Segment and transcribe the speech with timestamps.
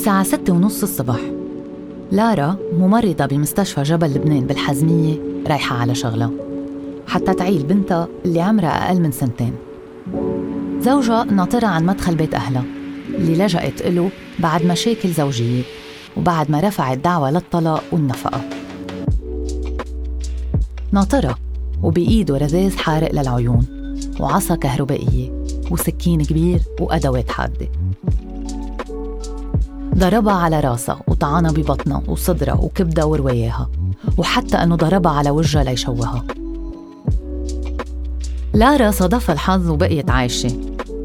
[0.00, 1.20] الساعة ستة ونص الصبح
[2.12, 6.30] لارا ممرضة بمستشفى جبل لبنان بالحزمية رايحة على شغلة.
[7.06, 9.52] حتى تعيل بنتها اللي عمرها أقل من سنتين.
[10.80, 12.64] زوجها ناطرها عن مدخل بيت أهلها
[13.08, 15.62] اللي لجأت له بعد مشاكل زوجية
[16.16, 18.40] وبعد ما رفعت دعوة للطلاق والنفقة.
[20.92, 21.38] ناطرها
[21.82, 23.66] وبإيده رذاذ حارق للعيون
[24.20, 27.68] وعصا كهربائية وسكين كبير وأدوات حادة.
[29.94, 33.68] ضربها على راسها وطعنها ببطنها وصدرها وكبدها ورواياها
[34.18, 36.24] وحتى أنه ضربها على وجهها ليشوهها.
[38.54, 40.50] لارا صادفها الحظ وبقيت عايشة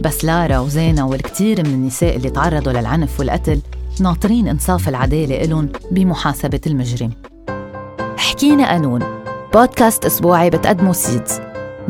[0.01, 3.59] بس لارا وزينة والكثير من النساء اللي تعرضوا للعنف والقتل
[3.99, 7.11] ناطرين إنصاف العدالة إلهم بمحاسبة المجرم.
[8.17, 9.01] حكينا قانون.
[9.53, 11.39] بودكاست أسبوعي بتقدمه سيدز.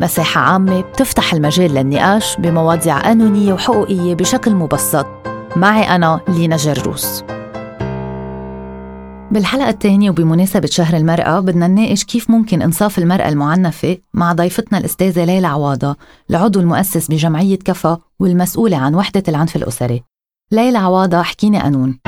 [0.00, 5.06] مساحة عامة بتفتح المجال للنقاش بمواضيع قانونية وحقوقية بشكل مبسط.
[5.56, 7.22] معي أنا لينا جروس.
[9.30, 15.24] بالحلقة الثانية وبمناسبة شهر المرأة بدنا نناقش كيف ممكن إنصاف المرأة المعنفة مع ضيفتنا الأستاذة
[15.24, 15.96] ليلى عواضة
[16.30, 20.02] العضو المؤسس بجمعية كفا والمسؤولة عن وحدة العنف الأسري.
[20.52, 21.98] ليلى عواضة حكيني قانون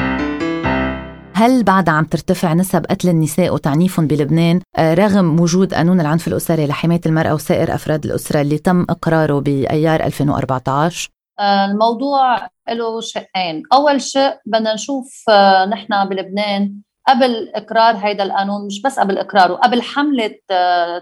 [1.35, 6.67] هل بعد عم ترتفع نسب قتل النساء وتعنيفهم بلبنان آه، رغم وجود قانون العنف الأسري
[6.67, 13.63] لحماية المرأة وسائر أفراد الأسرة اللي تم إقراره بأيار 2014؟ آه، الموضوع له شقين.
[13.73, 16.75] أول شيء بدنا نشوف آه، نحن بلبنان
[17.09, 20.35] قبل إقرار هيدا القانون مش بس قبل إقراره قبل حملة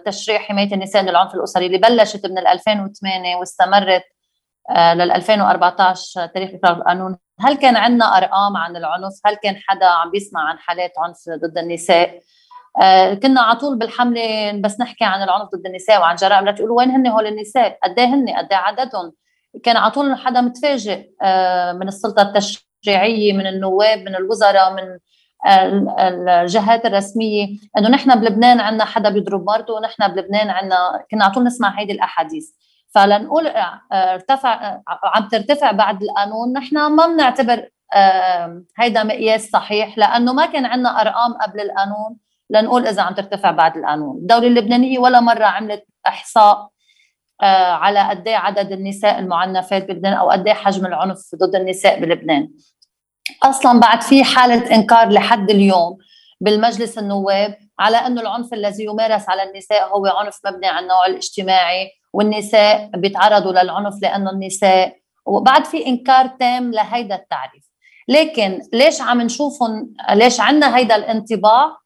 [0.07, 4.03] تشريع حماية النساء من العنف الأسري اللي بلشت من 2008 واستمرت
[4.71, 7.17] لل 2014 تاريخ إقرار القانون.
[7.41, 11.59] هل كان عندنا أرقام عن العنف؟ هل كان حدا عم بيسمع عن حالات عنف ضد
[11.59, 12.21] النساء؟
[12.83, 16.91] آه، كنا على طول بالحملة بس نحكي عن العنف ضد النساء وعن جرائم تقولوا وين
[16.91, 19.13] هن هول النساء؟ قد إيه هن؟ قد إيه عددهم؟
[19.63, 24.99] كان على طول حدا متفاجئ آه، من السلطة التشريعية من النواب من الوزراء من
[26.29, 27.47] الجهات الرسمية.
[27.79, 31.93] إنه نحن بلبنان عندنا حدا بيضرب مرته ونحن بلبنان عندنا كنا على طول نسمع هيدي
[31.93, 32.51] الأحاديث.
[32.95, 37.69] فلنقول آه، ارتفع آه، عم ترتفع بعد القانون نحن ما بنعتبر
[38.79, 42.17] هيدا مقياس صحيح لأنه ما كان عندنا أرقام قبل القانون.
[42.51, 46.69] لنقول إذا عم ترتفع بعد القانون، الدولة اللبنانية ولا مرة عملت إحصاء
[47.43, 52.49] على قد إيه عدد النساء المعنفات بلبنان أو قد إيه حجم العنف ضد النساء بلبنان.
[53.43, 55.99] أصلا بعد في حالة إنكار لحد اليوم
[56.41, 61.91] بالمجلس النواب على انه العنف الذي يمارس على النساء هو عنف مبني على النوع الاجتماعي
[62.13, 64.97] والنساء بيتعرضوا للعنف لأنه النساء
[65.27, 67.67] وبعد في إنكار تام لهيدا التعريف
[68.09, 71.77] لكن ليش عم نشوفهم ليش عندنا هيدا الانطباع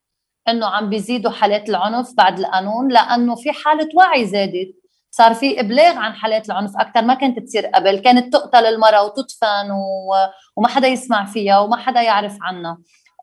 [0.48, 4.79] إنه عم بيزيدوا حالات العنف بعد القانون لأنه في حالة وعي زادت
[5.10, 9.70] صار في إبلاغ عن حالات العنف أكثر ما كانت تصير قبل كانت تقتل المرأة وتدفن
[9.70, 10.14] و...
[10.56, 12.78] وما حدا يسمع فيها وما حدا يعرف عنها.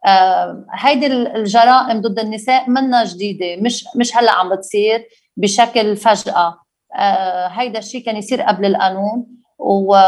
[0.05, 6.59] آه هيدي الجرائم ضد النساء منا جديدة مش مش هلأ عم بتصير بشكل فجأة.
[6.95, 9.27] آه هيدا الشيء كان يصير قبل القانون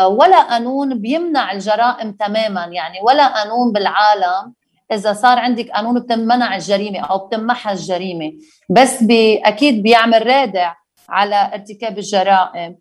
[0.10, 4.54] ولا قانون بيمنع الجرائم تماما يعني ولا قانون بالعالم
[4.92, 8.32] إذا صار عندك قانون بتمنع الجريمة أو بتمحى الجريمة.
[8.70, 10.74] بس بي أكيد بيعمل رادع
[11.10, 12.76] على ارتكاب الجرائم.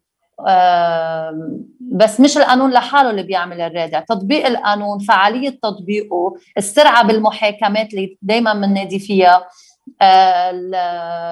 [1.81, 4.01] بس مش القانون لحاله اللي بيعمل الرادع.
[4.01, 9.49] تطبيق القانون فعالية تطبيقه السرعة بالمحاكمات اللي دايما بننادي فيها
[10.03, 10.51] آه،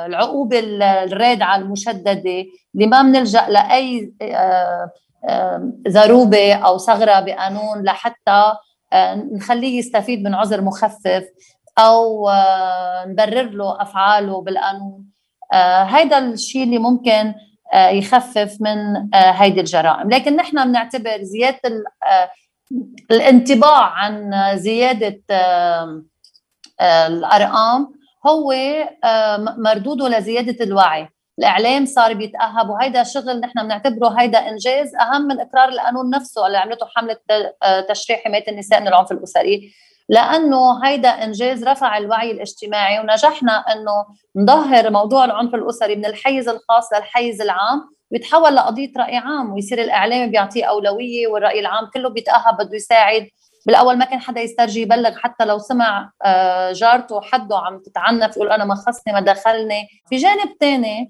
[0.06, 0.58] العقوبة
[1.04, 2.12] الرادعة المشددة
[2.74, 4.90] اللي ما بنلجأ لأي آه،
[5.28, 5.72] آه،
[6.66, 8.52] أو ثغرة بقانون لحتى
[9.32, 11.24] نخليه يستفيد من عذر مخفف
[11.78, 12.30] أو
[13.06, 15.05] نبرر له أفعاله بالقانون.
[15.52, 17.34] هيدا الشيء اللي ممكن
[17.74, 20.10] يخفف من هيدي الجرائم.
[20.10, 21.84] لكن نحن بنعتبر زيادة
[23.10, 25.20] الانطباع عن زيادة
[26.80, 27.96] الأرقام
[28.26, 28.52] هو
[29.04, 31.08] آه، مردوده لزيادة الوعي.
[31.38, 36.58] الإعلام صار بيتأهب وهيدا شغل نحن بنعتبره هيدا إنجاز أهم من إقرار القانون نفسه اللي
[36.58, 37.16] عملته حملة
[37.62, 39.72] آه، تشريع حماية النساء من العنف الأسري.
[40.08, 44.06] لأنه هيدا إنجاز رفع الوعي الاجتماعي ونجحنا إنه
[44.36, 50.30] نظهر موضوع العنف الأسري من الحيز الخاص للحيز العام ويتحول لقضية رأي عام ويصير الإعلام
[50.30, 53.28] بيعطيه أولوية والرأي العام كله بيتأهب بده يساعد.
[53.66, 58.50] بالأول ما كان حدا يسترجي يبلغ حتى لو سمع آه، جارته حده عم تتعنف يقول
[58.50, 59.88] أنا ما خصني ما دخلني.
[60.10, 61.08] في جانب ثاني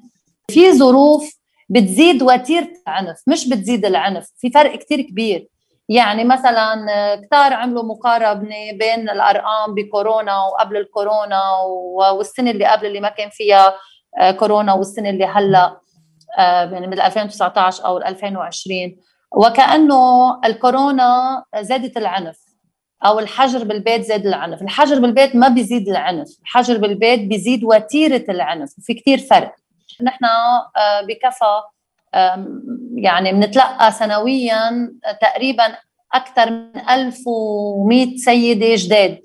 [0.50, 1.34] في ظروف
[1.69, 5.46] بتزيد وتيرة العنف مش بتزيد العنف في فرق كتير كبير.
[5.88, 11.41] يعني مثلا آه، كتار عملوا مقارنة بين الأرقام بكورونا وقبل الكورونا
[12.12, 13.75] والسنة اللي قبل اللي ما كان فيها
[14.21, 15.81] آه، كورونا والسنة اللي هلأ
[16.38, 18.97] يعني من 2019 أو 2020
[19.37, 22.39] وكأنه الكورونا زادت العنف
[23.06, 24.62] أو الحجر بالبيت زاد العنف.
[24.62, 29.55] الحجر بالبيت ما بيزيد العنف الحجر بالبيت بيزيد وتيرة العنف وفي كتير فرق.
[30.03, 31.62] نحن آه، بكفى
[32.96, 35.76] يعني بنتلقى سنويا تقريبا
[36.14, 39.22] أكثر من 1100 سيدة جداد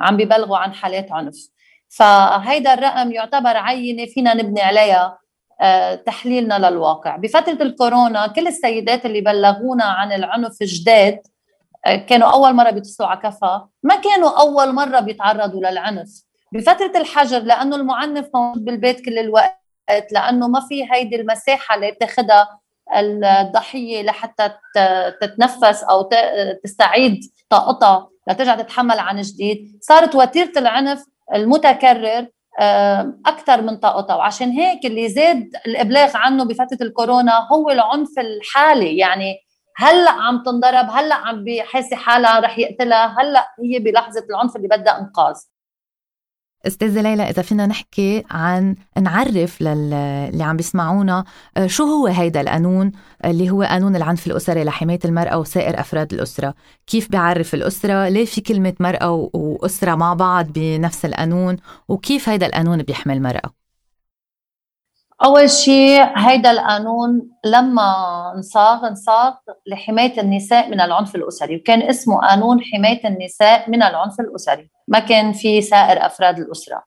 [0.00, 1.48] عم ببلغوا عن حالات عنف.
[1.88, 5.18] فهيدا الرقم يعتبر عينة فينا نبني عليها
[5.60, 7.16] آه، تحليلنا للواقع.
[7.16, 11.18] بفترة الكورونا كل السيدات اللي بلغونا عن العنف جداد
[11.86, 16.22] آه، كانوا أول مرة بيتصلوا على كفا ما كانوا أول مرة بيتعرضوا للعنف.
[16.52, 19.60] بفترة الحجر لأنه المعنف موجود بالبيت كل الوقت
[20.12, 22.60] لأنه ما في هيدي المساحة اللي بتاخذها
[22.96, 24.50] الضحية لحتى
[25.20, 26.10] تتنفس أو
[26.64, 27.20] تستعيد
[27.50, 29.78] طاقتها لترجع تتحمل عن جديد.
[29.82, 31.04] صارت وتيرة العنف
[31.34, 32.26] المتكرر
[33.26, 34.16] أكثر من طاقتها.
[34.16, 38.98] وعشان هيك اللي زاد الإبلاغ عنه بفترة الكورونا هو العنف الحالي.
[38.98, 39.36] يعني
[39.76, 44.98] هلأ عم تنضرب هلأ عم بحاسه حالها رح يقتلها هلأ هي بلحظة العنف اللي بدها
[44.98, 45.34] إنقاذ.
[46.66, 51.24] أستاذة ليلى إذا فينا نحكي عن نعرف للي عم بيسمعونا
[51.56, 52.92] آه، شو هو هيدا القانون؟
[53.24, 56.54] اللي هو قانون العنف الأسري لحماية المرأة وسائر أفراد الأسرة.
[56.86, 61.56] كيف بيعرف الأسرة؟ ليه في كلمة مرأة وأسرة مع بعض بنفس القانون؟
[61.88, 63.59] وكيف هيدا القانون بيحمي المرأة؟
[65.24, 67.92] أول شيء هيدا القانون لما
[68.36, 69.34] انصاغ انصاغ
[69.66, 75.32] لحماية النساء من العنف الأسري وكان اسمه قانون حماية النساء من العنف الأسري ما كان
[75.32, 76.82] في سائر أفراد الأسرة.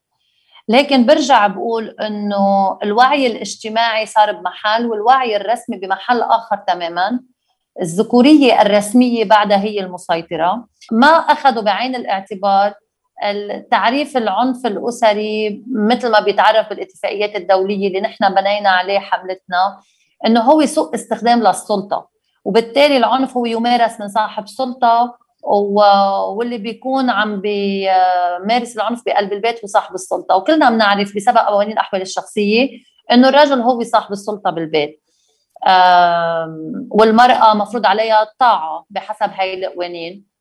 [0.68, 7.20] لكن برجع بقول إنه الوعي الاجتماعي صار بمحل والوعي الرسمي بمحل آخر تماما.
[7.82, 10.66] الذكورية الرسمية بعدها هي المسيطرة.
[10.92, 12.74] ما أخذوا بعين الاعتبار
[13.24, 19.80] التعريف العنف الأسري مثل ما بيتعرف بالاتفاقيات الدولية اللي نحن بنينا عليه حملتنا
[20.26, 22.10] إنه هو سوء استخدام للسلطة.
[22.46, 29.68] وبالتالي العنف هو يمارس من صاحب سلطة واللي بيكون عم بيمارس العنف بقلب البيت هو
[29.68, 30.36] صاحب السلطة.
[30.36, 32.70] وكلنا بنعرف بسبب قوانين الأحوال الشخصية
[33.12, 35.04] إنه الرجل هو صاحب السلطة بالبيت.
[36.90, 40.33] والمرأة مفروض عليها الطاعه بحسب هاي القوانين.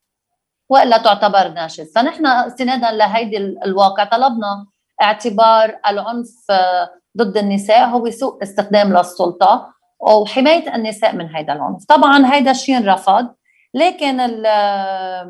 [0.73, 4.05] وإلا تعتبر ناشز فنحن استنادا لهيدي الواقع.
[4.05, 4.67] طلبنا
[5.03, 7.89] اعتبار العنف آه، ضد النساء.
[7.89, 11.85] هو سوء استخدام للسلطة وحماية النساء من هيدا العنف.
[11.85, 13.29] طبعا هيدا الشيء انرفض
[13.75, 15.29] لكن آه،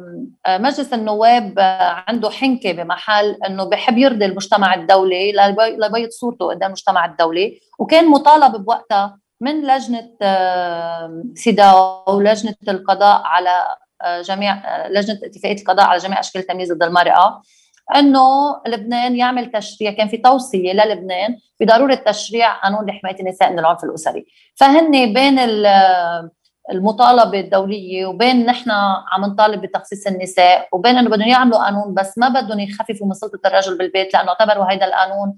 [0.49, 7.05] مجلس النواب آه، عنده حنكة بمحل إنه بحب يرضي المجتمع الدولي ليبيض صورته قدام المجتمع
[7.05, 7.61] الدولي.
[7.79, 10.09] وكان مطالب بوقتها من لجنة
[11.35, 13.77] سيداو ولجنه القضاء على
[14.20, 17.43] جميع لجنة اتفاقية القضاء على جميع أشكال التمييز ضد المرأة.
[17.96, 23.84] إنه لبنان يعمل تشريع كان في توصية للبنان بضرورة تشريع قانون لحماية النساء من العنف
[23.84, 24.26] الأسري.
[24.54, 25.38] فهن بين
[26.70, 28.70] المطالبة الدولية وبين نحن
[29.12, 33.40] عم نطالب بتخصيص النساء وبين إنه بدهم يعملوا قانون بس ما بدهم يخففوا من سلطة
[33.46, 35.37] الرجل بالبيت لأنه اعتبروا هيدا القانون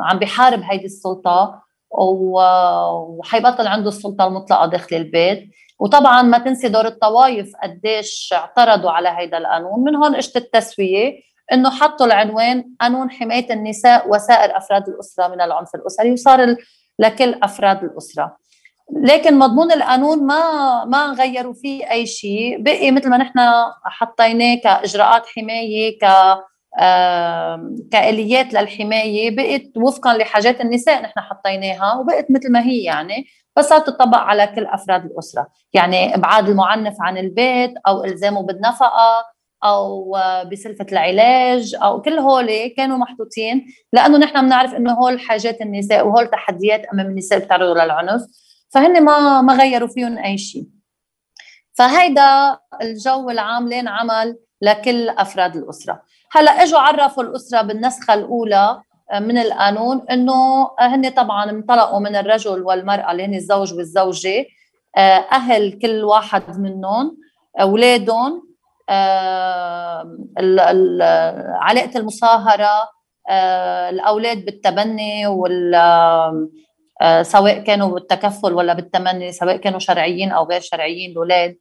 [0.00, 5.50] عم بيحارب هيدي السلطة وحيبطل عنده السلطة المطلقة داخل البيت.
[5.80, 9.84] وطبعا ما تنسي دور الطوائف قديش اعترضوا على هيدا القانون.
[9.84, 11.20] من هون اجت التسوية
[11.52, 16.56] إنه حطوا العنوان قانون حماية النساء وسائر أفراد الأسرة من العنف الأسري وصار
[16.98, 18.36] لكل أفراد الأسرة.
[19.04, 22.62] لكن مضمون القانون ما ما غيروا فيه أي شيء.
[22.62, 23.38] بقي مثل ما نحن
[23.84, 26.04] حطيناه كإجراءات حماية ك
[27.92, 33.26] كآليات للحماية بقت وفقا لحاجات النساء نحن حطيناها وبقت مثل ما هي يعني.
[33.56, 35.48] بس صارت تطبق على كل أفراد الأسرة.
[35.72, 39.24] يعني ابعاد المعنف عن البيت أو إلزامه بالنفقة
[39.64, 40.16] أو
[40.52, 46.26] بسلفة العلاج أو كل هول كانوا محطوطين لأنه نحن بنعرف إنه هول حاجات النساء وهول
[46.26, 48.22] تحديات أمام النساء بتعرضوا للعنف
[48.70, 50.64] فهن ما ما غيروا فيهم أي شيء.
[51.72, 56.02] فهيدا الجو العام لين عمل لكل أفراد الأسرة.
[56.32, 58.82] هلأ إجوا عرفوا الأسرة بالنسخة الأولى
[59.18, 64.46] من القانون إنه هن طبعا انطلقوا من الرجل والمرأة اللي هن الزوج والزوجة
[65.32, 67.16] أهل كل واحد منهم
[67.60, 68.50] اولادهم
[71.60, 72.90] علاقة المصاهرة
[73.90, 75.74] الأولاد بالتبني وال
[77.22, 81.56] سواء كانوا بالتكفل ولا بالتمني سواء كانوا شرعيين أو غير شرعيين الأولاد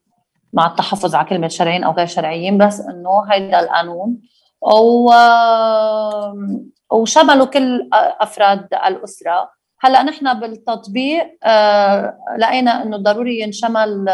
[0.53, 4.22] مع التحفظ على كلمة شرعيين أو غير شرعيين بس إنه هيدا القانون
[4.62, 5.13] و
[6.92, 9.50] وشملوا كل أفراد الأسرة.
[9.82, 14.06] هلأ نحن بالتطبيق آه لقينا إنه ضروري ينشمل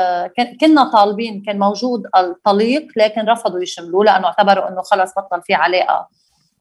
[0.61, 6.07] كنا طالبين كان موجود الطليق لكن رفضوا يشملوه لأنه اعتبروا إنه خلص بطل في علاقة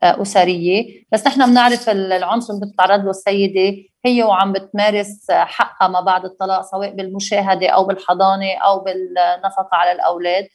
[0.02, 1.04] آه أسرية.
[1.12, 3.76] بس نحن بنعرف العنف اللي بتتعرض له السيدة.
[4.04, 10.48] هي وعم بتمارس حقها ما بعد الطلاق سواء بالمشاهدة أو بالحضانة أو بالنفقه على الأولاد.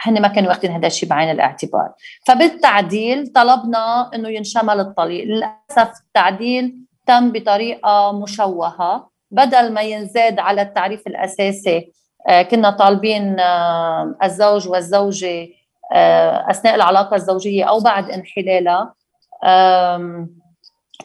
[0.00, 1.92] هن ما كانوا واخدين هذا الشيء بعين الاعتبار.
[2.26, 6.74] فبالتعديل طلبنا إنه ينشمل الطليق للأسف التعديل
[7.06, 9.10] تم بطريقة مشوهة.
[9.30, 11.92] بدل ما ينزاد على التعريف الأساسي
[12.28, 15.48] آه، كنا طالبين آه، الزوج والزوجة
[15.92, 18.94] آه، أثناء العلاقة الزوجية أو بعد انحلالها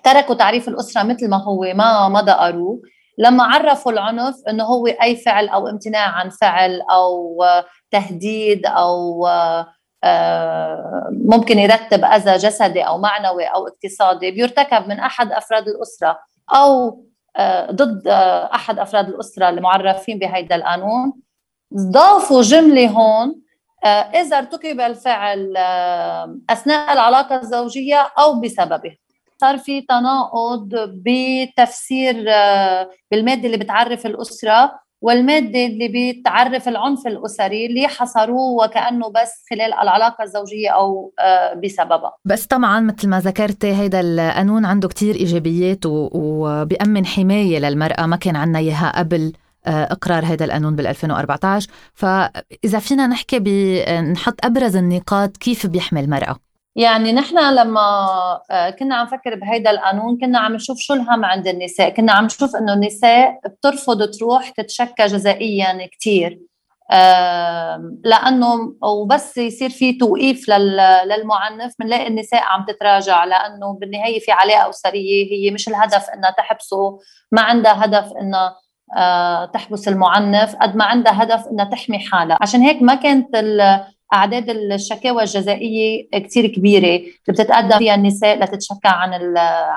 [0.04, 2.82] تركوا تعريف الأسرة مثل ما هو ما ما دقروه
[3.18, 7.44] لما عرفوا العنف إنه هو أي فعل أو امتناع عن فعل أو
[7.92, 9.28] تهديد أو
[11.12, 16.20] ممكن يرتب أذى جسدي أو معنوي أو اقتصادي بيرتكب من أحد أفراد الأسرة
[16.56, 17.04] أو
[17.72, 18.08] ضد
[18.54, 21.14] أحد أفراد الأسرة المعرفين بهيدا القانون.
[21.76, 23.42] ضافوا جملة هون
[24.16, 25.58] إذا ارتكب الفعل
[26.50, 28.96] أثناء العلاقة الزوجية أو بسببه.
[29.42, 32.16] صار في تناقض بتفسير
[33.12, 40.24] بالمادة اللي بتعرف الأسرة والمادة اللي بتعرف العنف الأسري اللي حصروه وكأنه بس خلال العلاقة
[40.24, 42.16] الزوجية أو آه، بسببها.
[42.26, 48.06] بس طبعا مثل ما ذكرتي هيدا القانون عنده كتير إيجابيات وبيأمن حماية للمرأة.
[48.06, 49.34] ما كان عنا إياها قبل
[49.66, 53.40] آه، إقرار هذا القانون بال 2014 فإذا فينا نحكي
[54.02, 56.49] نحط أبرز النقاط كيف بيحمي المرأة.
[56.76, 57.82] يعني نحن لما
[58.52, 61.90] آه، كنا عم نفكر بهيدا القانون كنا عم نشوف شو الهم عند النساء.
[61.90, 66.40] كنا عم نشوف إنه النساء بترفض تروح تتشكى جزائيا كثير
[68.04, 70.50] لأنه وبس يصير في توقيف
[71.06, 77.00] للمعنف بنلاقي النساء عم تتراجع لأنه بالنهاية في علاقة أسرية هي مش الهدف إنها تحبسه
[77.32, 78.56] ما عندها هدف إنها
[78.98, 82.38] آه، تحبس المعنف قد ما عندها هدف إنها تحمي حالها.
[82.42, 83.36] عشان هيك ما كانت
[84.14, 89.14] أعداد الشكاوى الجزائية كثير كبيرة اللي بتتقدم فيها النساء لتتشكى عن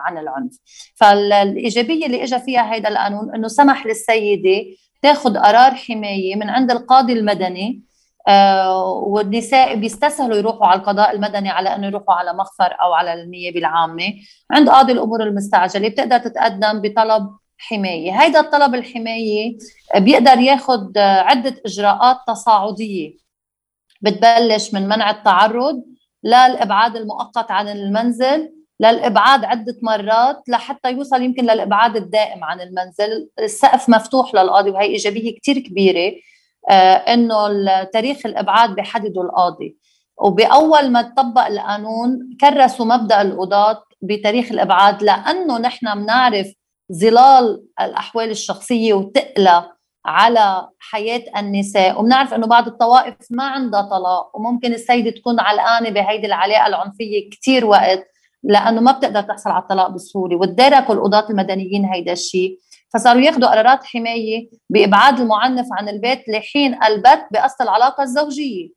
[0.05, 0.59] عن العنف.
[0.95, 4.65] فالإيجابية اللي اجى فيها هذا القانون إنه سمح للسيدة
[5.03, 7.83] تاخذ قرار حماية من عند القاضي المدني
[8.29, 13.59] آه والنساء بيستسهلوا يروحوا على القضاء المدني على إنه يروحوا على مخفر أو على النيابة
[13.59, 14.13] العامة
[14.51, 18.23] عند قاضي الأمور المستعجلة بتقدر تتقدم بطلب حماية.
[18.23, 19.57] هيدا الطلب الحماية
[19.97, 23.22] بيقدر ياخذ عدة إجراءات تصاعدية.
[24.03, 25.83] بتبلش من منع التعرض
[26.25, 33.29] للإبعاد المؤقت عن المنزل للإبعاد عدة مرات لحتى يوصل يمكن للإبعاد الدائم عن المنزل.
[33.39, 36.13] السقف مفتوح للقاضي وهي إيجابية كثير كبيرة
[36.71, 37.49] آه إنه
[37.85, 39.77] تاريخ الإبعاد بحدده القاضي.
[40.19, 46.47] وبأول ما تطبق القانون كرسوا مبدأ القضاة بتاريخ الإبعاد لأنه نحن بنعرف
[46.93, 49.65] ظلال الأحوال الشخصية وتقلى
[50.07, 52.01] على حياة النساء.
[52.01, 57.65] وبنعرف إنه بعض الطوائف ما عندها طلاق وممكن السيدة تكون علقانة بهيدي العلاقة العنفية كتير
[57.67, 58.07] وقت
[58.45, 60.37] لأنه ما بتقدر تحصل على الطلاق بسهولة.
[60.37, 62.59] وتداركوا القضاة المدنيين هيدا الشيء.
[62.95, 68.69] فصاروا ياخذوا قرارات حماية بإبعاد المعنف عن البيت لحين البت بأصل العلاقة الزوجية.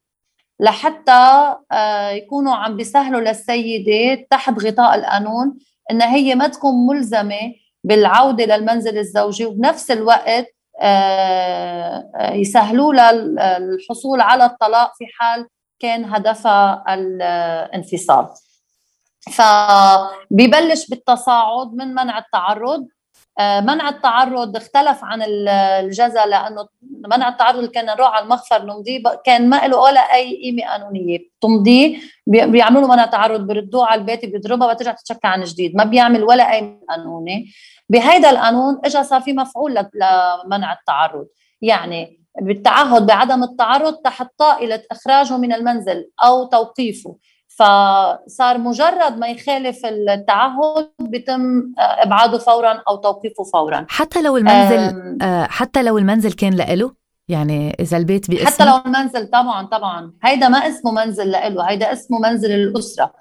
[0.60, 5.58] لحتى آه، يكونوا عم بيسهلوا للسيدة تحت غطاء القانون
[5.91, 7.53] إنها هي ما تكون ملزمة
[7.84, 9.46] بالعودة للمنزل الزوجي.
[9.46, 10.54] وبنفس الوقت
[12.39, 13.12] يسهلوا لها
[13.58, 15.48] الحصول على الطلاق في حال
[15.79, 18.27] كان هدفها الانفصال.
[19.32, 22.94] فبيبلش بالتصاعد من منع التعرض آه،
[23.39, 26.68] منع التعرض اختلف عن الجزا لأنه
[27.08, 31.20] منع التعرض كان نروح على المخفر نمضيه كان ما له ولا أي قيمة قانونية.
[31.42, 35.75] تمضيه بيعملوا له منع تعرض بردوه على البيت بيضربها بترجع تتشكى عن جديد.
[35.75, 37.51] ما بيعمل ولا أي قانوني
[37.89, 41.27] بهيدا القانون اجى صار في مفعول لمنع التعرض.
[41.62, 47.15] يعني بالتعهد بعدم التعرض تحت طائلة إخراجه من المنزل أو توقيفه.
[47.55, 53.85] فصار مجرد ما يخالف التعهد بيتم إبعاده فورا أو توقيفه فورا.
[53.89, 56.93] حتى لو المنزل آه، حتى لو المنزل كان لإله
[57.27, 58.45] يعني إذا البيت باسمه.
[58.45, 60.13] حتى لو المنزل طبعا طبعا.
[60.24, 63.13] هيدا ما اسمه منزل لإله هيدا اسمه منزل الأسرة.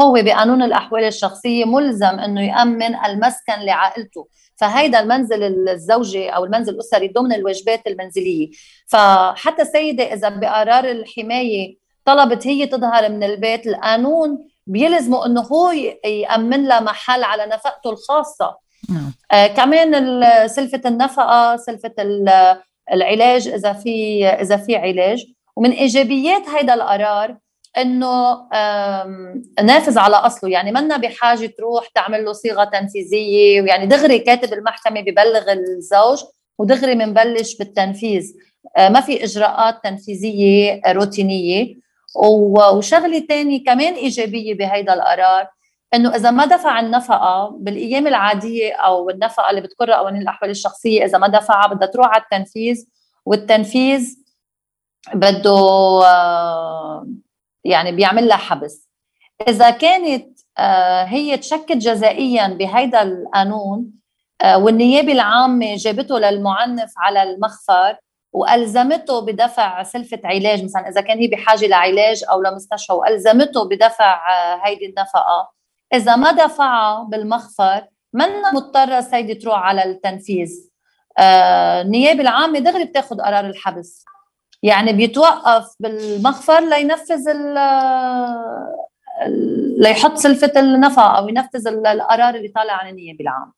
[0.00, 4.28] هو بقانون الأحوال الشخصية ملزم إنه يأمن المسكن لعائلته.
[4.56, 8.50] فهيدا المنزل الزوجي أو المنزل الأسري ضمن الواجبات المنزلية.
[8.86, 15.70] فحتى السيده إذا بقرار الحماية طلبت هي تظهر من البيت القانون بيلزمه إنه هو
[16.04, 18.56] يأمن لها محل على نفقته الخاصة.
[18.90, 19.12] نعم.
[19.32, 19.92] آه كمان
[20.48, 21.94] سلفة النفقة سلفة
[22.92, 25.24] العلاج إذا في إذا في علاج.
[25.56, 27.36] ومن إيجابيات هيدا القرار
[27.78, 28.42] إنه
[29.62, 30.50] نافذ على أصله.
[30.50, 36.22] يعني منا بحاجة تروح تعمل له صيغة تنفيذية ويعني دغري كاتب المحكمة ببلغ الزوج
[36.58, 38.32] ودغري بنبلش بالتنفيذ.
[38.76, 41.81] آه، ما في إجراءات تنفيذية روتينية.
[42.14, 45.46] وشغلة ثانية كمان إيجابية بهيدا القرار
[45.94, 51.18] إنه إذا ما دفع النفقة بالأيام العادية أو النفقة اللي بتقرها قوانين الأحوال الشخصية إذا
[51.18, 52.86] ما دفعها بدها تروح على التنفيذ
[53.26, 54.16] والتنفيذ
[55.14, 56.00] بده
[57.64, 58.88] يعني بيعمل لها حبس.
[59.48, 60.38] إذا كانت
[61.08, 63.90] هي تشكت جزائيا بهيدا القانون
[64.56, 67.96] والنيابة العامة جابته للمعنف على المخفر
[68.32, 74.20] وألزمته بدفع سلفة علاج مثلا إذا كان هي بحاجة لعلاج أو لمستشفى وألزمته بدفع
[74.66, 75.50] هيدي النفقه
[75.94, 80.50] إذا ما دفعها بالمخفر منا مضطرة سيدي تروح على التنفيذ.
[81.18, 84.04] آه النيابة العامة دغري بتاخذ قرار الحبس.
[84.62, 87.32] يعني بيتوقف بالمخفر لينفذ
[89.78, 93.52] ليحط سلفة النفقة أو ينفذ القرار اللي طالع عن النيابة العامة.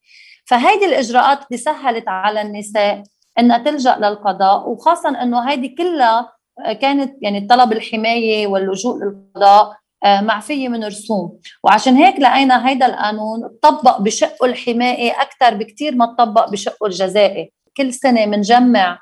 [0.45, 3.03] فهيدي الإجراءات اللي سهلت على النساء.
[3.39, 6.33] إنها تلجأ للقضاء وخاصه إنه هيدي كلها
[6.81, 11.39] كانت يعني طلب الحماية واللجوء للقضاء آه، معفية من رسوم.
[11.65, 17.53] وعشان هيك لقينا هيدا القانون طبق بشقه الحمائي أكثر بكثير ما طبق بشقه الجزائي.
[17.77, 18.99] كل سنة بنجمع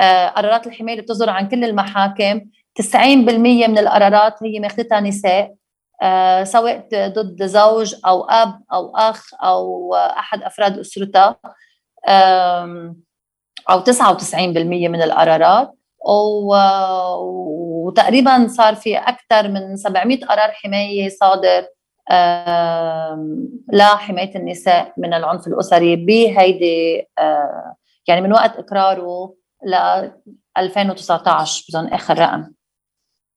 [0.00, 2.40] آه، قرارات الحماية اللي بتصدر عن كل المحاكم.
[2.74, 5.54] 90% من القرارات هي ماخذتها نساء
[6.02, 11.36] آه، سواء ضد زوج أو أب أو أخ أو أحد أفراد أسرتها.
[13.70, 15.70] أو 99% من القرارات
[17.86, 21.66] وتقريبا صار في أكثر من 700 قرار حماية صادر
[23.72, 27.06] لحمايه النساء من العنف الأسري بهيدي
[28.08, 29.34] يعني من وقت إقراره
[29.66, 29.74] ل
[30.58, 32.52] 2019 بظن آخر رقم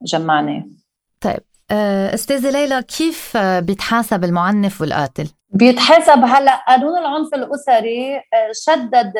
[0.01, 0.65] جمعناه
[1.21, 1.39] طيب
[1.71, 6.23] آه، أستاذة ليلى كيف بيتحاسب المعنف والقاتل؟ بيتحاسب.
[6.25, 9.13] هلا قانون العنف الأسري آه، شدد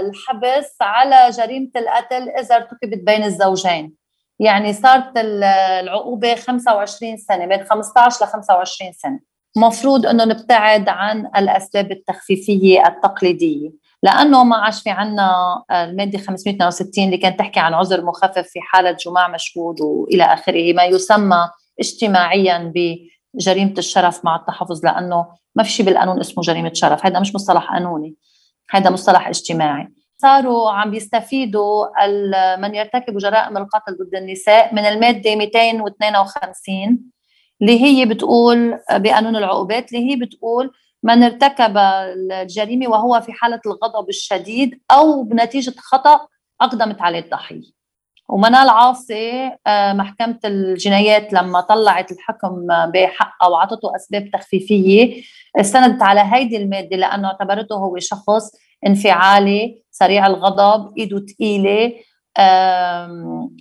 [0.00, 3.94] الحبس على جريمة القتل إذا ارتكبت بين الزوجين.
[4.40, 9.20] يعني صارت العقوبة 25 سنة بين 15 ل 25 سنة.
[9.56, 13.70] مفروض إنه نبتعد عن الأسباب التخفيفية التقليدية.
[14.02, 18.90] لأنه ما عادش في عنا المادة 562 اللي كانت تحكي عن عذر مخفف في حالة
[18.90, 21.48] جماع مشهود وإلى آخره ما يسمى
[21.80, 22.72] اجتماعيا
[23.34, 27.72] بجريمه الشرف مع التحفظ لأنه ما في شيء بالقانون اسمه جريمة شرف هذا مش مصطلح
[27.72, 28.16] قانوني
[28.70, 29.88] هذا مصطلح اجتماعي.
[30.22, 31.86] صاروا عم بيستفيدوا
[32.56, 36.98] من يرتكب جرائم القتل ضد النساء من المادة 252
[37.62, 44.08] اللي هي بتقول بقانون العقوبات اللي هي بتقول من ارتكب الجريمة وهو في حالة الغضب
[44.08, 46.26] الشديد أو بنتيجة خطأ
[46.60, 47.79] أقدمت عليه الضحية.
[48.30, 55.22] ومنال عاصي آه، محكمة الجنايات لما طلعت الحكم بحقها وعطته أسباب تخفيفية
[55.60, 58.50] استندت على هيدي المادة لأنه اعتبرته هو شخص
[58.86, 61.92] انفعالي سريع الغضب إيده ثقيلة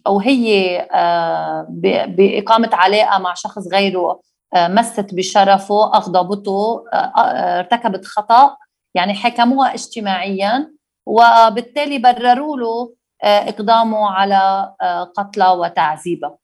[0.08, 1.68] وهي آه،
[2.08, 4.20] بإقامة علاقة مع شخص غيره
[4.56, 6.84] آه، مست بشرفه أغضبته
[7.18, 8.58] ارتكبت خطأ
[8.96, 10.72] يعني حكموها اجتماعيا
[11.06, 16.38] وبالتالي برروا له آه، إقدامه على آه، قتلها وتعذيبها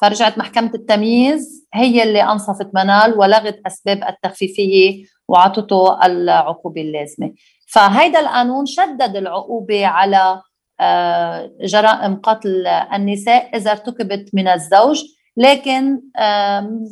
[0.00, 7.32] فرجعت محكمة التمييز هي اللي أنصفت منال ولغت أسباب التخفيفية وعطته العقوبة اللازمة.
[7.66, 10.42] فهيدا القانون شدد العقوبة على
[10.80, 15.02] آه، جرائم قتل النساء إذا ارتكبت من الزوج.
[15.36, 16.00] لكن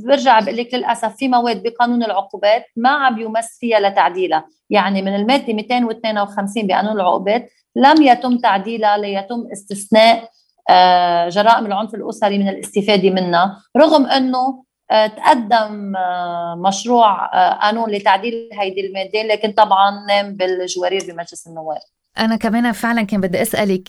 [0.05, 5.14] برجع بقول لك للأسف في مواد بقانون العقوبات ما عم يمس فيها لتعديلها يعني من
[5.14, 10.31] المادة 252 بقانون العقوبات لم يتم تعديلها ليتم استثناء
[10.70, 13.62] آه، جرائم العنف الأسري من الاستفادة منها.
[13.77, 21.46] رغم إنه آه، تقدم آه، مشروع قانون لتعديل هيدي المادة لكن طبعا نام بالجوارير بمجلس
[21.46, 21.81] النواب.
[22.18, 23.88] أنا كمان فعلا كان بدي أسألك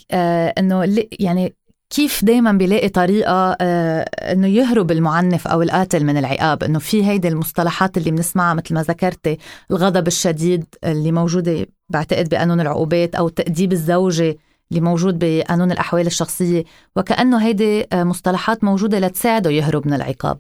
[0.58, 1.56] إنه يعني
[1.90, 7.98] كيف دايما بيلاقي طريقة إنه يهرب المعنف أو القاتل من العقاب؟ إنه في هيدي المصطلحات
[7.98, 9.38] اللي بنسمعها مثل ما ذكرتي
[9.72, 14.38] الغضب الشديد اللي موجودة بعتقد بقانون العقوبات أو تأديب الزوجة
[14.72, 16.64] اللي موجود بقانون الأحوال الشخصية.
[16.96, 20.40] وكأنه هيدي آه، مصطلحات موجودة لتساعده يهرب من العقاب.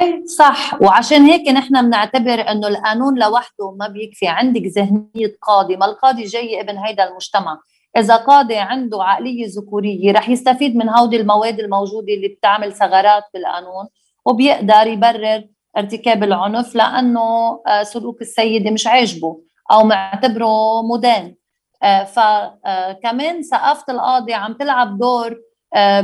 [0.00, 0.82] إيه صح.
[0.82, 4.28] وعشان هيك نحن بنعتبر إنه القانون لوحده ما بيكفي.
[4.28, 7.58] عندك ذهنية قاضي ما القاضي جاي ابن هيدا المجتمع.
[7.96, 13.86] إذا قاضي عنده عقلية ذكورية رح يستفيد من هودي المواد الموجودة اللي بتعمل ثغرات بالقانون
[14.26, 15.44] وبيقدر يبرر
[15.76, 17.20] ارتكاب العنف لأنه
[17.66, 19.40] آه، سلوك السيدة مش عاجبه
[19.72, 21.34] أو معتبره مدان.
[21.82, 25.36] آه، فكمان ثقافة القاضي عم تلعب دور
[25.74, 26.00] آه،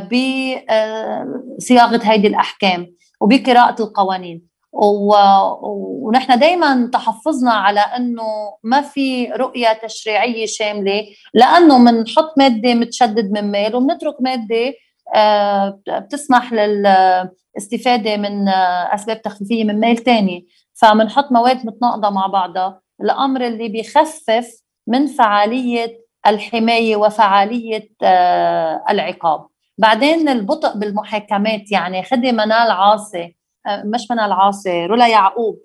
[1.57, 4.52] بصياغه هيدي الأحكام وبقراءة القوانين.
[4.73, 8.23] ونحن دائما تحفظنا على إنه
[8.63, 14.75] ما في رؤية تشريعية شاملة لأنه بنحط مادة متشدد من مال وبنترك مادة
[15.15, 18.49] آه، بتسمح للاستفادة من
[18.95, 22.81] أسباب تخفيفية من مال ثاني فبنحط مواد متناقضة مع بعضها.
[23.01, 29.47] الأمر اللي بيخفف من فعالية الحماية وفعالية آه، العقاب.
[29.79, 33.25] بعدين البطء بالمحاكمات يعني خدي منال عاصي.
[33.25, 33.33] آه،
[33.69, 35.59] مش منال عاصي رولا يعقوب.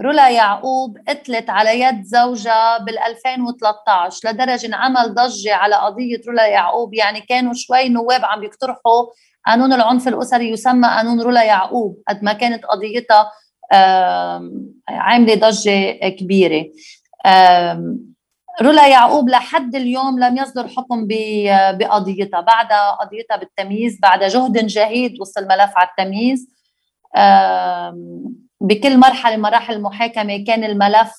[0.00, 6.94] رولا يعقوب قتلت على يد زوجها بال 2013 لدرجة انعمل ضجة على قضية رولا يعقوب.
[6.94, 9.06] يعني كانوا شوي نواب عم يقترحوا
[9.46, 13.32] قانون العنف الأسري يسمى قانون رولا يعقوب قد ما كانت قضيتها
[14.88, 16.64] عاملة ضجة كبيرة.
[18.62, 21.06] رولا يعقوب لحد اليوم لم يصدر حكم
[21.78, 22.40] بقضيتها.
[22.40, 26.53] بعد قضيتها بالتمييز بعد جهد جهيد وصل الملف على التمييز.
[28.60, 31.12] بكل مرحلة مراحل المحاكمة كان الملف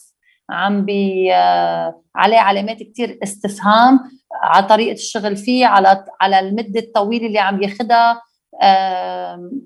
[0.49, 1.31] عم بي
[2.15, 3.99] عليه علامات كثير استفهام
[4.43, 8.21] على طريقة الشغل فيه على على المدة الطويلة اللي عم ياخذها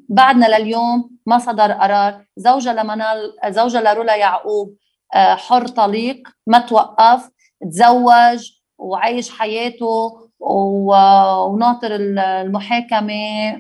[0.10, 2.26] بعدنا لليوم ما صدر قرار.
[2.38, 4.76] زوجة لمنال زوجة لرولا يعقوب
[5.16, 7.30] آه، حر طليق ما توقف
[7.72, 13.14] تزوج وعايش حياته وناطر المحاكمة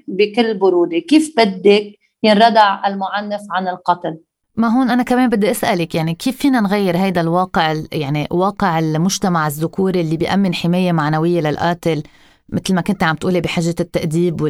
[0.07, 0.99] بكل برودة.
[0.99, 4.19] كيف بدك ينردع المعنف عن القتل.
[4.55, 9.47] ما هون أنا كمان بدي أسألك يعني كيف فينا نغير هيدا الواقع يعني واقع المجتمع
[9.47, 12.03] الذكوري اللي بيأمن حماية معنوية للقاتل؟
[12.49, 14.41] مثل ما كنت عم تقولي بحجة التأديب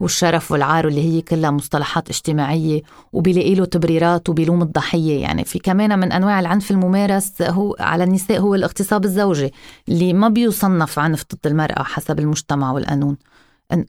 [0.00, 5.22] والشرف والعار واللي هي كلها مصطلحات اجتماعية وبيلاقي له تبريرات وبيلوم الضحية.
[5.22, 9.52] يعني في كمان من أنواع العنف الممارس هو على النساء هو الاغتصاب الزوجي
[9.88, 13.16] اللي ما بيصنف عنف ضد المرأة حسب المجتمع والقانون.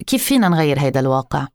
[0.08, 1.48] كيف فينا نغير هذا الواقع؟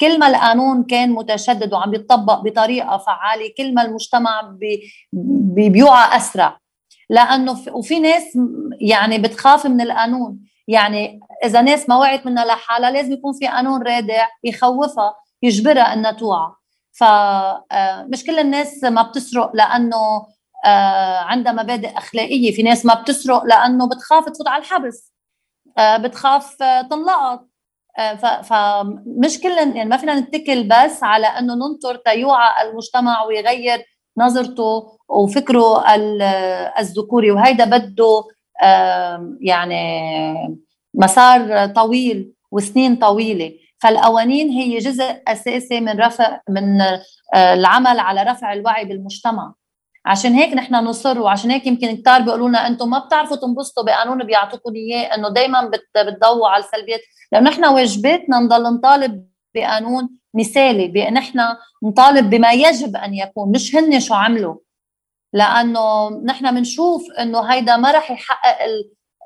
[0.00, 4.92] كل ما القانون كان متشدد وعم يتطبق بطريقة فعالة كل ما المجتمع بي
[5.70, 6.58] بيوعى أسرع.
[7.10, 8.38] لأنه وفي ناس
[8.80, 10.38] يعني بتخاف من القانون.
[10.68, 16.12] يعني إذا ناس ما وعت منها لحالها لازم يكون في قانون رادع يخوفها يجبرها إنها
[16.12, 16.52] توعى.
[16.92, 20.26] فمش آه، كل الناس ما بتسرق لأنه
[20.66, 22.54] آه، عندها مبادئ أخلاقية.
[22.54, 25.12] في ناس ما بتسرق لأنه بتخاف تفوت على الحبس.
[25.78, 26.56] آه، بتخاف
[26.90, 27.53] تنلقط.
[28.42, 33.84] فمش كل يعني ما فينا نتكل بس على إنه ننطر تيوعى المجتمع ويغير
[34.18, 35.84] نظرته وفكره
[36.78, 38.24] الذكوري وهيدا بده
[39.40, 39.84] يعني
[40.94, 43.52] مسار طويل وسنين طويلة.
[43.78, 46.80] فالقوانين هي جزء أساسي من رفع من
[47.34, 49.54] آه، العمل على رفع الوعي بالمجتمع.
[50.06, 54.24] عشان هيك نحن نصر وعشان هيك يمكن كتار بيقولوا لنا أنتم ما بتعرفوا تنبسطوا بقانون
[54.24, 57.00] بيعطوكم إياه إنه دائما بتضووا على السلبيات.
[57.32, 61.40] لأنه نحن واجباتنا نضل نطالب بقانون مثالي بان نحن
[61.84, 64.56] نطالب بما يجب أن يكون مش هن شو عملوا.
[65.32, 68.56] لأنه نحن بنشوف إنه هيدا ما رح يحقق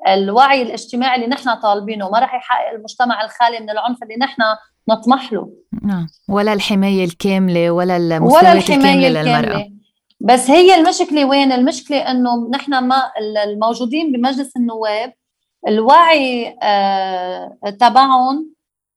[0.07, 4.41] الوعي الاجتماعي اللي نحن طالبينه ما رح يحقق المجتمع الخالي من العنف اللي نحن
[4.89, 5.49] نطمح له.
[5.83, 6.07] نعم.
[6.29, 9.78] ولا الحماية الكاملة ولا المساواه الكاملة للمرأة.
[10.19, 13.11] بس هي المشكلة وين؟ المشكلة إنه نحن ما
[13.43, 15.13] الموجودين بمجلس النواب
[15.67, 18.53] الوعي آه تبعهم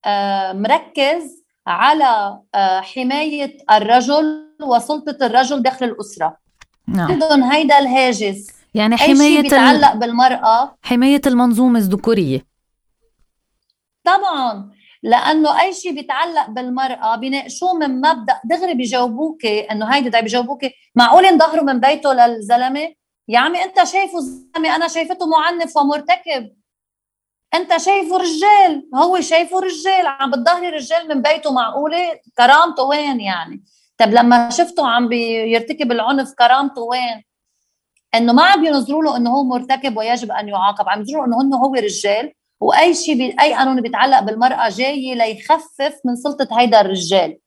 [0.07, 6.37] آه مركز على آه حماية الرجل وسلطة الرجل داخل الأسرة.
[6.89, 7.13] نعم.
[7.13, 8.47] عندهم هيدا الهاجس.
[8.75, 10.77] يعني حماية أي بيتعلق بالمرأة.
[10.83, 12.47] حماية المنظومة الذكورية.
[14.05, 14.71] طبعا.
[15.03, 20.61] لأنه أي شيء بيتعلق بالمرأة بيناقشوه من مبدأ دغري بيجاوبوك إنه هيدي دا بيجاوبوك
[20.95, 22.95] معقول ينظهروا من بيته للزلمة؟
[23.29, 26.53] يا عمي أنت شايفه زلمة أنا شايفته معنف ومرتكب.
[27.55, 33.65] أنت شايفه رجال هو شايفه رجال عم بتظهري رجال من بيته معقولة؟ كرامته وين يعني؟
[33.99, 37.25] طب لما شفته عم بيرتكب العنف كرامته وين؟
[38.15, 41.75] إنه ما عم بينظروا له إنه هو مرتكب ويجب أن يعاقب، عم ينظروا إنه هو
[41.75, 42.33] رجال.
[42.63, 47.39] وأي شيء بي أي قانون بيتعلق بالمرأة جاي ليخفف من سلطة هيدا الرجال.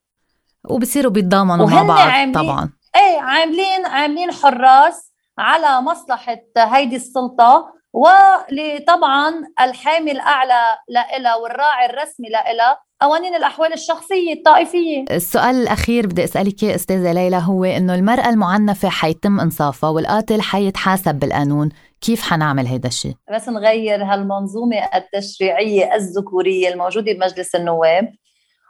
[0.68, 2.70] وبصيروا بيتضامنوا مع بعض عاملين طبعا.
[2.96, 12.78] إيه عاملين عاملين حراس على مصلحة هيدي السلطة وطبعا الحامي الاعلى لها والراعي الرسمي لها
[13.00, 15.04] قوانين الأحوال الشخصية الطائفية.
[15.10, 21.14] السؤال الأخير بدي أسألك إياه أستاذة ليلى هو إنه المرأة المعنفة حيتم إنصافها والقاتل حيتحاسب
[21.14, 21.68] بالقانون.
[22.00, 28.12] كيف حنعمل هيدا الشيء؟ بس نغير هالمنظومة التشريعية الذكورية الموجودة بمجلس النواب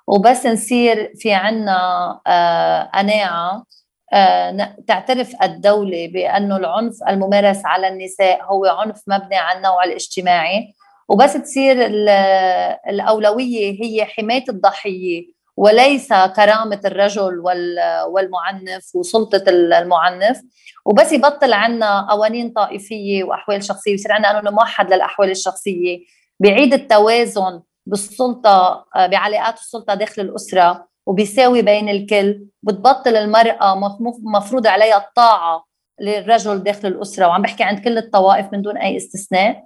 [0.07, 3.65] وبس نصير في عنا آه قناعة
[4.13, 10.75] آه تعترف الدولة بأنه العنف الممارس على النساء هو عنف مبني على النوع الاجتماعي.
[11.09, 11.77] وبس تصير
[12.89, 15.36] الأولوية هي حماية الضحية.
[15.57, 17.41] وليس كرامة الرجل
[18.09, 20.41] والمعنف وسلطة المعنف.
[20.85, 25.99] وبس يبطل عنا قوانين طائفية وأحوال شخصية ويصير عنا قانون موحد للأحوال الشخصية.
[26.41, 32.47] بعيد التوازن بالسلطة بعلاقات السلطة داخل الأسرة وبيساوي بين الكل.
[32.63, 35.65] بتبطل المرأة مفروض عليها الطاعة
[36.01, 37.27] للرجل داخل الأسرة.
[37.27, 39.65] وعم بحكي عند كل الطوائف من دون أي استثناء.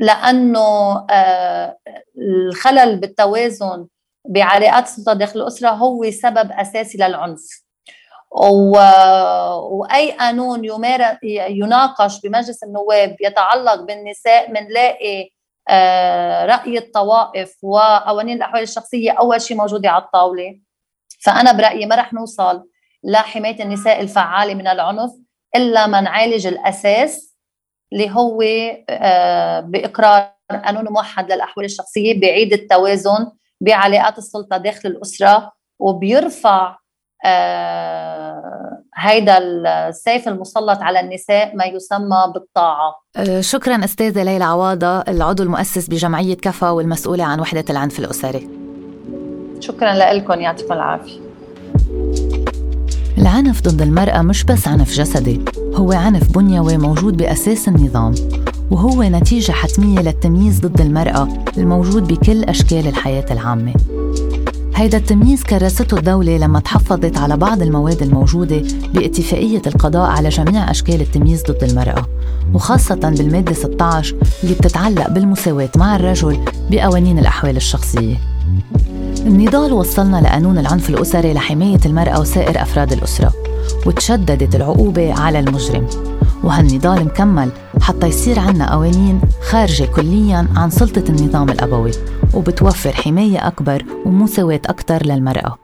[0.00, 1.78] لأنه آه،
[2.18, 3.86] الخلل بالتوازن
[4.28, 7.62] بعلاقات السلطة داخل الأسرة هو سبب أساسي للعنف.
[8.30, 10.64] وأي قانون.
[11.24, 15.30] يناقش بمجلس النواب يتعلق بالنساء بنلاقي
[15.68, 20.60] آه، رأي الطوائف وقوانين الأحوال الشخصية أول شيء موجودة على الطاولة
[21.24, 22.64] فأنا برأيي ما رح نوصل
[23.04, 25.10] لحماية النساء الفعالة من العنف
[25.56, 27.29] إلا ما نعالج الأساس
[27.92, 28.42] اللي هو
[28.90, 30.30] آه، بإقرار
[30.64, 33.26] قانون موحد للأحوال الشخصية بعيد التوازن
[33.60, 36.76] بعلاقات السلطة داخل الأسرة وبيرفع
[37.24, 42.94] آه هيدا السيف المسلط على النساء ما يسمى بالطاعة.
[43.16, 48.48] آه شكرا أستاذة ليلى عواضة العضو المؤسس بجمعية كفا والمسؤولة عن وحدة العنف الأسري.
[49.60, 51.29] شكرا لكم يعطيكم العافية.
[53.18, 55.40] العنف ضد المرأة مش بس عنف جسدي
[55.74, 58.14] هو عنف بنيوي موجود بأساس النظام
[58.70, 63.74] وهو نتيجة حتمية للتمييز ضد المرأة الموجود بكل أشكال الحياة العامة.
[64.74, 68.62] هيدا التمييز كرسته الدولة لما تحفظت على بعض المواد الموجودة
[68.94, 72.06] باتفاقية القضاء على جميع أشكال التمييز ضد المرأة
[72.54, 76.38] وخاصة بالمادة 16 اللي بتتعلق بالمساواة مع الرجل
[76.70, 78.16] بقوانين الأحوال الشخصية.
[79.26, 83.32] النضال وصلنا لقانون العنف الأسري لحماية المرأة وسائر أفراد الأسرة
[83.86, 85.86] وتشددت العقوبة على المجرم.
[86.44, 91.90] وهالنضال مكمل حتى يصير عنا قوانين خارجة كليا عن سلطة النظام الأبوي
[92.34, 95.58] وبتوفر حماية أكبر ومساواة أكثر للمرأة.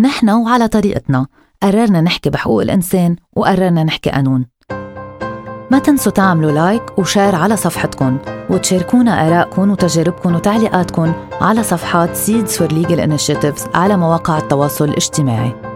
[0.00, 1.26] نحن وعلى طريقتنا
[1.62, 4.46] قررنا نحكي بحقوق الإنسان وقررنا نحكي قانون.
[5.70, 8.18] ما تنسوا تعملوا like و share على صفحتكم
[8.50, 15.75] وتشاركونا آرائكم وتجاربكم وتعليقاتكم على صفحات Seeds for Legal Initiatives على مواقع التواصل الاجتماعي.